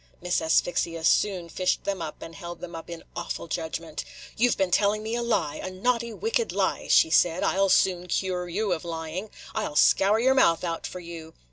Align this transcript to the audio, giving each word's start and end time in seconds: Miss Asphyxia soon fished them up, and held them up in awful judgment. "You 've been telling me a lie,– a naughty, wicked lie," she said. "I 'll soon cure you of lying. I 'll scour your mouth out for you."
Miss 0.19 0.41
Asphyxia 0.41 1.03
soon 1.03 1.47
fished 1.47 1.83
them 1.83 2.01
up, 2.01 2.23
and 2.23 2.33
held 2.33 2.59
them 2.59 2.75
up 2.75 2.89
in 2.89 3.03
awful 3.15 3.47
judgment. 3.47 4.03
"You 4.35 4.49
've 4.49 4.57
been 4.57 4.71
telling 4.71 5.03
me 5.03 5.13
a 5.13 5.21
lie,– 5.21 5.57
a 5.63 5.69
naughty, 5.69 6.11
wicked 6.11 6.51
lie," 6.51 6.87
she 6.87 7.11
said. 7.11 7.43
"I 7.43 7.59
'll 7.59 7.69
soon 7.69 8.07
cure 8.07 8.49
you 8.49 8.71
of 8.73 8.83
lying. 8.83 9.29
I 9.53 9.67
'll 9.67 9.75
scour 9.75 10.19
your 10.19 10.33
mouth 10.33 10.63
out 10.63 10.87
for 10.87 10.99
you." 10.99 11.35